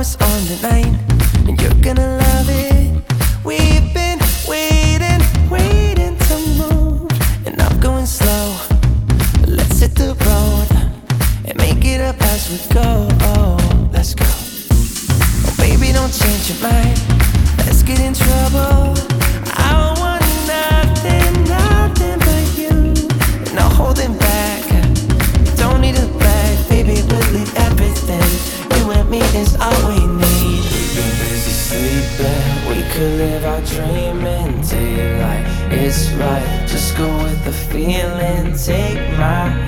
[0.00, 0.94] it's on the line,
[1.48, 3.02] and you're gonna love it.
[3.44, 7.10] We've been waiting, waiting to move,
[7.46, 8.56] and I'm going slow.
[9.46, 10.68] Let's hit the road
[11.46, 13.08] and make it up as we go.
[13.34, 14.26] Oh, let's go.
[15.46, 16.97] Oh, baby, don't change your mind.
[32.08, 32.68] sleeping.
[32.68, 35.44] We could live our dream in daylight.
[35.70, 38.56] It's right, just go with the feeling.
[38.56, 39.67] Take my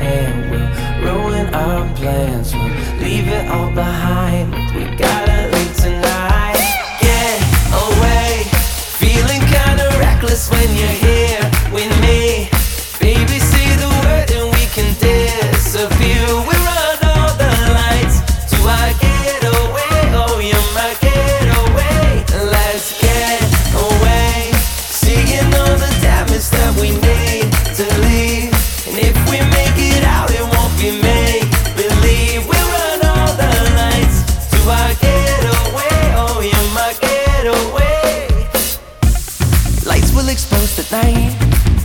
[40.30, 41.34] exposed tonight.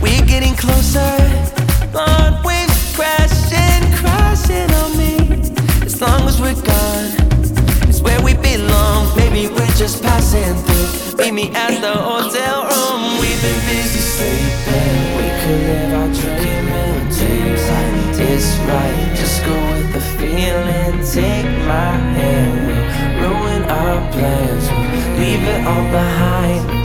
[0.00, 1.12] We're getting closer.
[1.90, 5.42] Blonde waves crashing, crashing on me.
[5.84, 7.10] As long as we're gone,
[7.88, 9.10] it's where we belong.
[9.16, 11.16] Maybe we're just passing through.
[11.18, 13.18] Meet me at the hotel room.
[13.20, 14.96] We've been busy sleeping.
[15.18, 19.12] We could live our dream and take like it's right.
[19.16, 20.94] Just go with the feeling.
[21.02, 23.18] Take my hand.
[23.18, 24.64] We'll ruin our plans.
[24.70, 26.75] We'll leave it all behind.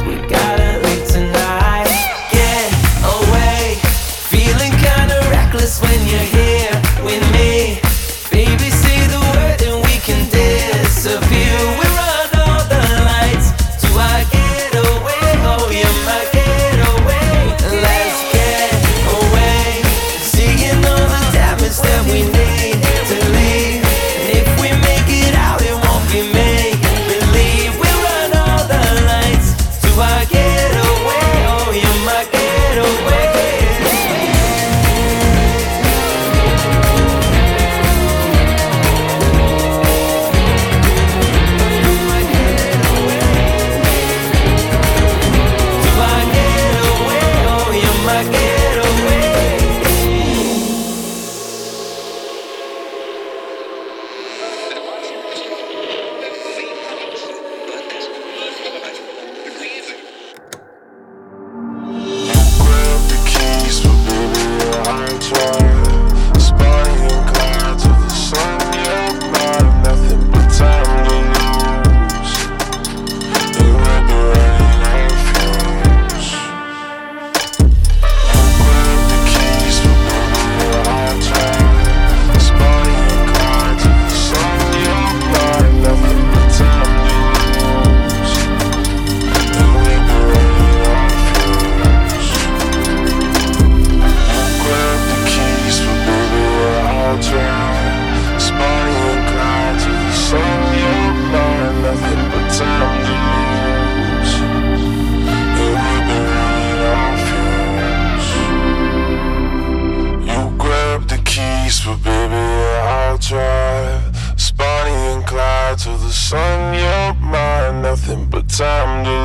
[118.58, 119.21] time to